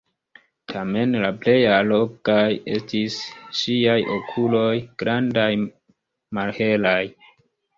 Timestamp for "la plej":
1.23-1.57